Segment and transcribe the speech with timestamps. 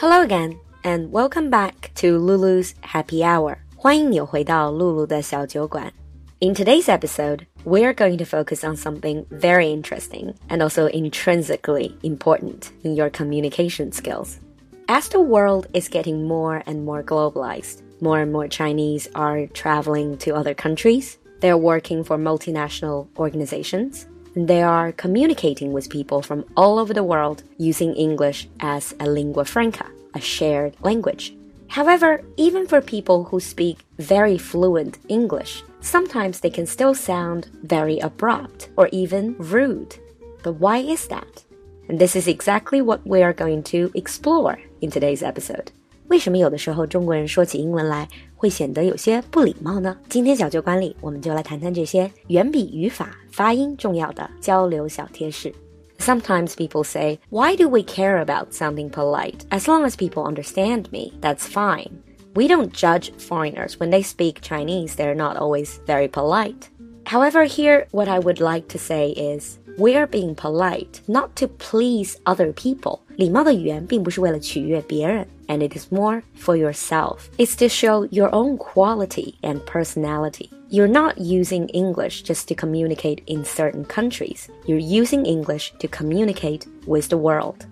[0.00, 3.58] Hello again, and welcome back to Lulu's Happy Hour.
[3.76, 5.92] 欢迎你回到露露的小酒馆。
[6.40, 12.94] In today's episode, we're going to focus on something very interesting and also intrinsically important in
[12.94, 14.38] your communication skills.
[14.86, 20.16] As the world is getting more and more globalized, more and more Chinese are traveling
[20.18, 21.18] to other countries.
[21.40, 24.06] They're working for multinational organizations.
[24.36, 29.08] And they are communicating with people from all over the world using English as a
[29.08, 31.34] lingua franca, a shared language.
[31.68, 37.98] However, even for people who speak very fluent English, sometimes they can still sound very
[37.98, 39.96] abrupt or even rude.
[40.42, 41.44] But why is that?
[41.88, 45.66] And this is exactly what we are going to explore in today's episode.
[46.08, 49.96] 为什么有的时候中国人说起英文来会显得有些不礼貌呢？
[50.08, 55.52] 今天小酒馆里，我们就来谈谈这些远比语法、发音重要的交流小贴士。
[56.00, 59.44] Sometimes people say, Why do we care about sounding polite?
[59.50, 62.02] As long as people understand me, that's fine.
[62.34, 63.80] We don't judge foreigners.
[63.80, 66.68] When they speak Chinese, they're not always very polite.
[67.06, 72.18] However, here, what I would like to say is, we're being polite not to please
[72.26, 73.00] other people.
[73.16, 77.28] 礼貌的语言并不是为了取悦别人 and it is more for yourself.
[77.38, 80.50] It's to show your own quality and personality.
[80.70, 84.48] You're not using English just to communicate in certain countries.
[84.66, 87.66] You're using English to communicate with the world.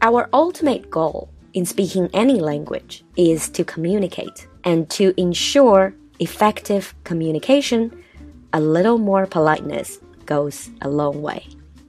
[0.00, 7.90] Our ultimate goal in speaking any language is to communicate and to ensure effective communication,
[8.52, 11.42] a little more politeness goes a long way.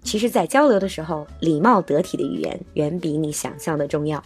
[0.03, 4.21] 其实，在交流的时候，礼貌得体的语言远比你想象的重要。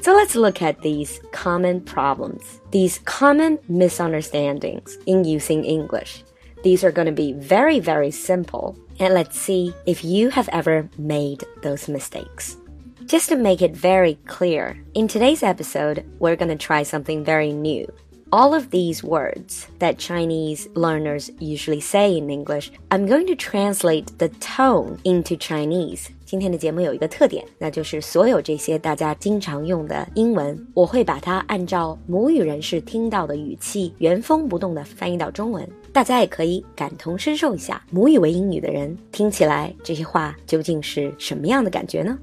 [0.00, 6.22] So let's look at these common problems, these common misunderstandings in using English.
[6.62, 10.88] These are going to be very, very simple, and let's see if you have ever
[10.98, 12.56] made those mistakes.
[13.06, 17.52] Just to make it very clear, in today's episode, we're going to try something very
[17.52, 17.86] new
[18.31, 24.07] all of these words that Chinese learners usually say in English, I'm going to translate
[24.17, 26.07] the tone into Chinese.
[26.25, 35.67] 今天的节目有一个特点，那就是所有这些大家经常用的英文，我会把它按照母语人士听到的语气原封不动的翻译到中文。
[35.91, 42.17] 大家也可以感同身受一下，母语为英语的人听起来这些话究竟是什么样的感觉呢？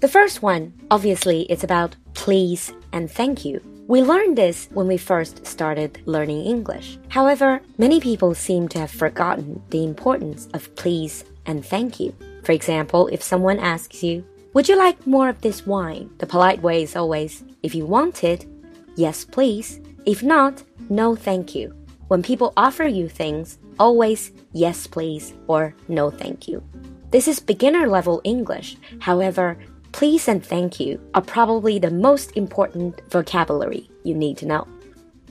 [0.00, 3.60] The first one, obviously, it's about please and thank you.
[3.87, 6.97] We learned this when we first started learning English.
[7.09, 12.15] However, many people seem to have forgotten the importance of please and thank you.
[12.43, 16.09] For example, if someone asks you, Would you like more of this wine?
[16.17, 18.47] The polite way is always, If you want it,
[18.95, 19.79] yes, please.
[20.07, 21.75] If not, no, thank you.
[22.07, 26.63] When people offer you things, always yes, please or no, thank you.
[27.11, 28.77] This is beginner level English.
[28.99, 29.57] However,
[29.95, 34.67] please and thank you are probably the most important vocabulary you need to know.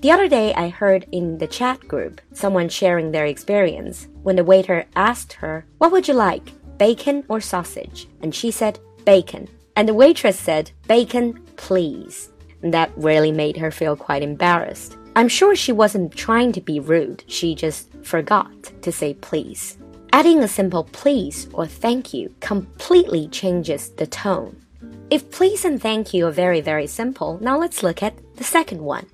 [0.00, 4.44] The other day, I heard in the chat group someone sharing their experience when the
[4.44, 8.08] waiter asked her, What would you like, bacon or sausage?
[8.22, 9.48] And she said, Bacon.
[9.76, 12.30] And the waitress said, Bacon, please.
[12.62, 14.96] And that really made her feel quite embarrassed.
[15.14, 19.76] I'm sure she wasn't trying to be rude, she just forgot to say please.
[20.13, 24.55] Adding a simple please or thank you completely changes the tone.
[25.09, 28.81] If please and thank you are very, very simple, now let's look at the second
[28.81, 29.05] one.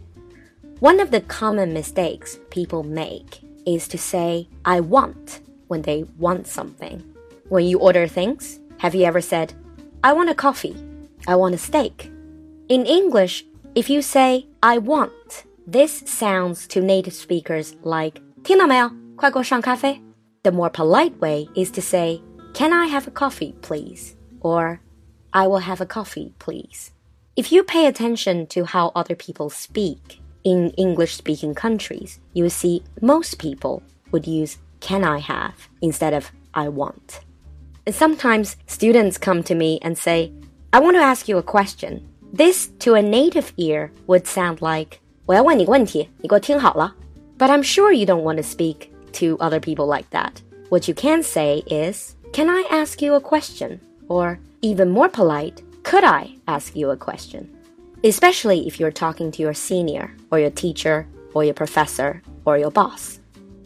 [0.79, 6.47] One of the common mistakes people make is to say, I want, when they want
[6.47, 7.03] something.
[7.50, 9.53] When you order things, have you ever said,
[10.03, 10.75] I want a coffee,
[11.28, 12.11] I want a steak?
[12.67, 18.91] In English, if you say, I want, this sounds to native speakers like, 听到没有？
[19.16, 20.01] 快给我上咖啡。
[20.42, 22.22] The more polite way is to say,
[22.54, 24.16] Can I have a coffee, please?
[24.40, 24.80] Or,
[25.32, 26.92] I will have a coffee, please.
[27.36, 32.50] If you pay attention to how other people speak in English speaking countries, you will
[32.50, 37.20] see most people would use can I have instead of I want.
[37.86, 40.32] And sometimes students come to me and say,
[40.72, 42.08] I want to ask you a question.
[42.32, 45.46] This to a native ear would sound like, But
[47.50, 50.42] I'm sure you don't want to speak to other people like that.
[50.69, 53.80] What you can say is, Can I ask you a question?
[54.07, 57.50] Or, even more polite, Could I ask you a question?
[58.03, 62.71] Especially if you're talking to your senior, or your teacher, or your professor, or your
[62.71, 63.19] boss.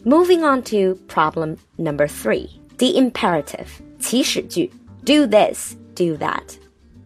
[0.04, 3.68] Moving on to problem number three the imperative.
[3.98, 4.70] 祈使句
[5.04, 6.58] Do this, do that.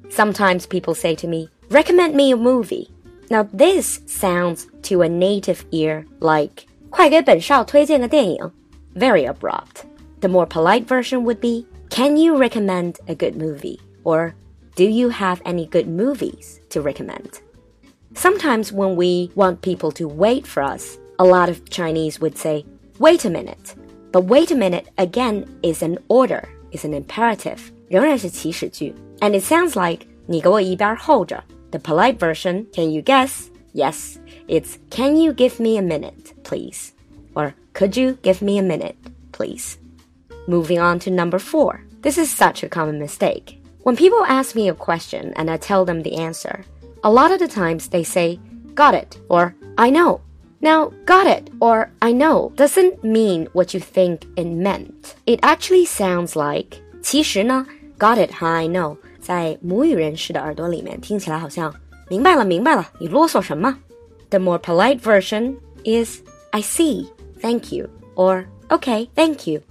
[0.09, 2.89] Sometimes people say to me, Recommend me a movie.
[3.31, 8.51] Now, this sounds to a native ear like 快给本少推荐个电影.
[8.95, 9.85] Very abrupt.
[10.21, 13.79] The more polite version would be, Can you recommend a good movie?
[14.05, 14.33] Or
[14.77, 17.41] Do you have any good movies to recommend?
[18.15, 22.65] Sometimes when we want people to wait for us, a lot of Chinese would say,
[22.99, 23.75] wait a minute.
[24.13, 27.59] But wait a minute again is an order, is an imperative.
[27.89, 28.93] 仍然是祈使句.
[29.21, 31.43] And it sounds like 你给我一边候着.
[31.71, 33.47] The polite version, can you guess?
[33.75, 34.17] Yes,
[34.49, 36.93] it's can you give me a minute, please?
[37.35, 38.97] Or could you give me a minute,
[39.33, 39.79] please?
[40.47, 41.83] Moving on to number four.
[42.03, 43.61] This is such a common mistake.
[43.83, 46.65] When people ask me a question and I tell them the answer,
[47.03, 48.39] a lot of the times they say,
[48.75, 50.21] got it, or I know.
[50.61, 55.15] Now, got it or I know doesn't mean what you think it meant.
[55.27, 57.67] It actually sounds like 其实呢，
[57.99, 61.75] got it 和 I know 在母语人士的耳朵里面听起来好像
[62.09, 63.79] 明白了，明白了，你啰嗦什么
[64.31, 66.23] ？The more polite version is
[66.53, 67.11] I see,
[67.41, 69.63] thank you, or okay, thank you.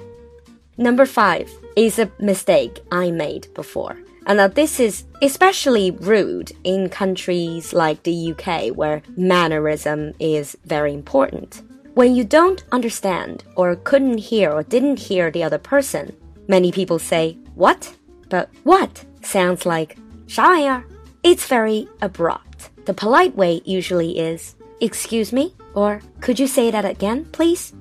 [0.78, 3.98] Number five is a mistake I made before.
[4.26, 10.94] And now this is especially rude in countries like the UK where mannerism is very
[10.94, 11.62] important.
[11.94, 16.16] When you don't understand or couldn't hear or didn't hear the other person,
[16.48, 17.94] many people say, what?
[18.30, 19.98] But what sounds like
[20.28, 20.84] 啥玩意儿?
[21.22, 22.70] It's very abrupt.
[22.88, 27.74] The polite way usually is, excuse me, or could you say that again, please?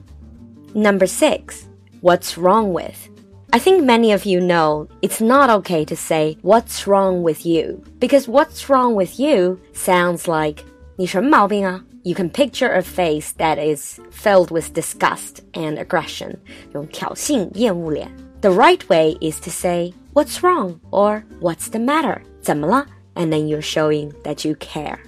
[0.75, 1.69] Number six,
[2.01, 3.09] what's wrong with?
[3.53, 7.83] I think many of you know it's not okay to say what's wrong with you
[7.99, 10.65] because what's wrong with you sounds like
[10.97, 11.85] 你什么毛病啊?
[12.05, 16.37] You can picture a face that is filled with disgust and aggression.
[16.73, 18.11] 用挑衅、厌恶脸.
[18.41, 22.23] The right way is to say what's wrong or what's the matter?
[22.41, 22.87] 怎么了?
[23.17, 25.01] And then you're showing that you care.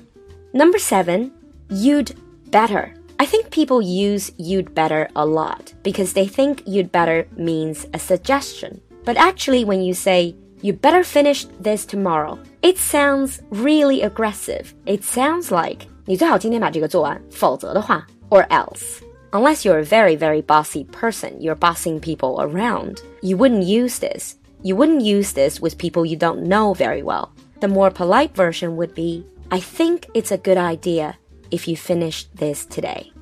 [0.52, 1.32] Number 7,
[1.70, 2.14] you'd
[2.50, 2.94] better.
[3.18, 7.98] I think people use you'd better a lot because they think you'd better means a
[7.98, 8.80] suggestion.
[9.04, 14.74] But actually, when you say, you better finish this tomorrow, it sounds really aggressive.
[14.86, 19.00] It sounds like, 你最好今天把这个做完，否则的话, or else.
[19.32, 24.36] Unless you're a very, very bossy person, you're bossing people around, you wouldn't use this.
[24.62, 27.30] You wouldn't use this with people you don't know very well.
[27.60, 31.16] The more polite version would be, I think it's a good idea
[31.50, 33.12] if you finish this today.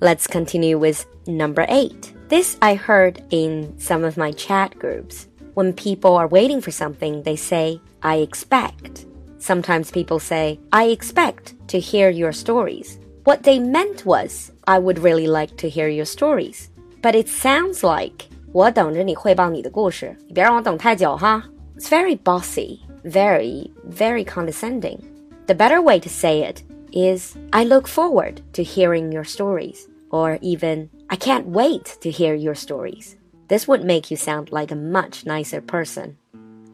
[0.00, 2.12] Let's continue with number eight.
[2.28, 5.26] This I heard in some of my chat groups.
[5.54, 9.06] When people are waiting for something, they say, I expect.
[9.38, 12.98] Sometimes people say, I expect to hear your stories.
[13.24, 16.70] What they meant was, I would really like to hear your stories.
[17.02, 21.44] But it sounds like, 我等着你汇报你的故事，你别让我等太久哈。
[21.76, 25.09] It's very bossy, very, very condescending.
[25.47, 30.39] The better way to say it is I look forward to hearing your stories, or
[30.41, 33.17] even I can't wait to hear your stories.
[33.47, 36.17] This would make you sound like a much nicer person.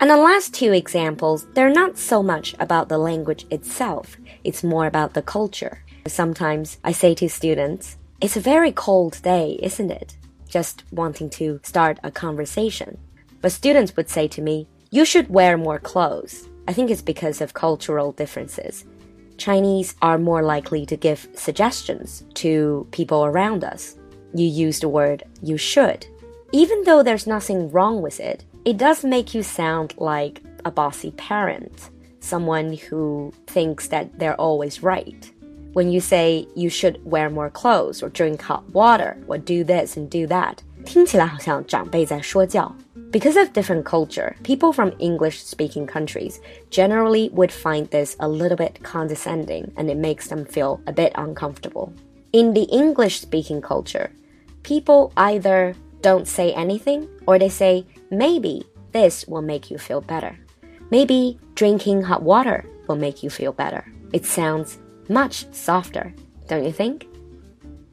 [0.02, 4.86] And the last two examples, they're not so much about the language itself, it's more
[4.86, 5.84] about the culture.
[6.08, 10.16] Sometimes I say to students, It's a very cold day, isn't it?
[10.48, 12.98] Just wanting to start a conversation.
[13.42, 16.50] But students would say to me, You should wear more clothes.
[16.68, 18.86] I think it's because of cultural differences.
[19.38, 23.98] Chinese are more likely to give suggestions to people around us.
[24.34, 26.08] You use the word you should.
[26.52, 31.12] Even though there's nothing wrong with it, it does make you sound like a bossy
[31.12, 35.32] parent, someone who thinks that they're always right.
[35.74, 39.98] When you say you should wear more clothes or drink hot water or do this
[39.98, 42.75] and do that, 听起来好像长辈在说教。
[43.15, 48.83] because of different culture, people from English speaking countries generally would find this a little bit
[48.83, 51.93] condescending and it makes them feel a bit uncomfortable.
[52.33, 54.11] In the English speaking culture,
[54.65, 60.37] people either don't say anything or they say, maybe this will make you feel better.
[60.91, 63.87] Maybe drinking hot water will make you feel better.
[64.13, 66.13] It sounds much softer,
[66.49, 67.07] don't you think?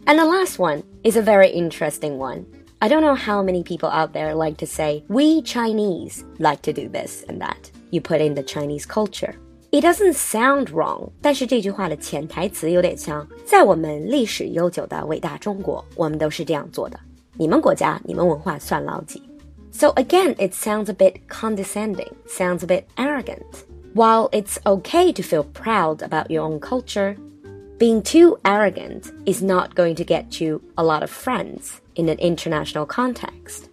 [0.08, 2.48] And the last one is a very interesting one.
[2.80, 6.74] I don't know how many people out there like to say, we Chinese like to
[6.74, 7.70] do this and that.
[7.92, 9.36] You put in the Chinese culture.
[9.72, 17.00] It doesn't sound wrong，但是这句话的潜台词有点像，在我们历史悠久的伟大中国，我们都是这样做的。
[17.38, 19.22] 你们国家，你们文化算老几？
[19.72, 23.64] So again, it sounds a bit condescending, sounds a bit arrogant.
[23.94, 27.16] While it's okay to feel proud about your own culture,
[27.78, 32.19] being too arrogant is not going to get you a lot of friends in an
[32.19, 33.69] international context.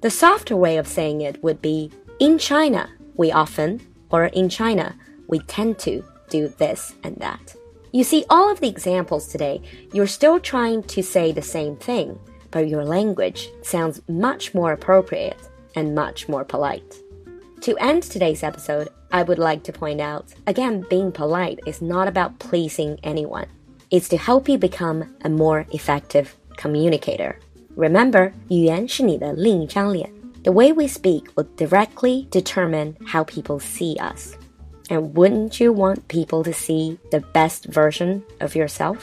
[0.00, 3.80] The softer way of saying it would be in China, we often,
[4.10, 7.54] or in China, we tend to do this and that.
[7.92, 12.18] You see, all of the examples today, you're still trying to say the same thing,
[12.50, 15.38] but your language sounds much more appropriate
[15.74, 16.96] and much more polite.
[17.62, 22.08] To end today's episode, I would like to point out again, being polite is not
[22.08, 23.46] about pleasing anyone.
[23.90, 27.38] It's to help you become a more effective communicator.
[27.77, 30.09] Remember, 语言是你的另一张脸.
[30.43, 34.33] The way we speak will directly determine how people see us.
[34.89, 38.97] And wouldn't you want people to see the best version of yourself?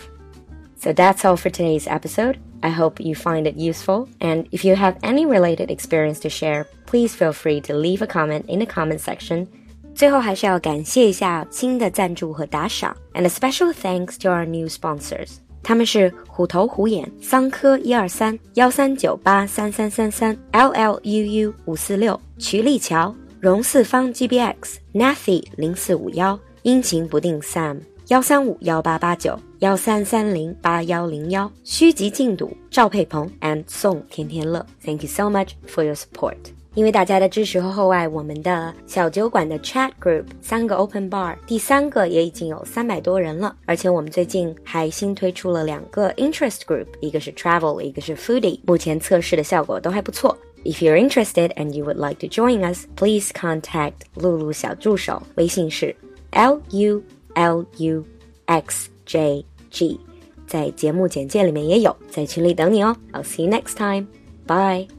[0.79, 2.37] So that's all for today's episode.
[2.63, 4.09] I hope you find it useful.
[4.21, 8.07] And if you have any related experience to share, please feel free to leave a
[8.07, 9.47] comment in the comment section.
[9.95, 15.39] 最后还是要感谢一下新的赞助和打赏，and a special thanks to our new sponsors。
[15.68, 27.80] 他们是虎头虎眼、桑科一二三幺三九八三三三三、L L U U 五四六、瞿立桥、荣四方 G B X、Nathy 零四五幺、阴晴不定 Sam。
[28.10, 36.38] 幺三五幺八八九幺三三零八幺零幺，虚极进度赵佩鹏 and 宋天天乐，Thank you so much for your support。
[36.75, 43.57] 因为大家的支持和厚爱，我们的小酒馆的 chat group 三个 open bar，第三个也已经有三百多人了。
[43.67, 48.61] 而且我们最近还新推出了两个 interest group，一个是 travel，一个是 foodie。
[48.67, 50.37] 目前测试的效果都还不错。
[50.65, 55.95] If you're interested and you would like to join us, please contact 露露小助手，微信是
[56.33, 58.05] l u。L U
[58.47, 60.01] X J G，
[60.49, 62.97] 在节目简介里面也有，在群里等你哦。
[63.13, 64.09] I'll see you next time.
[64.49, 64.94] Bye.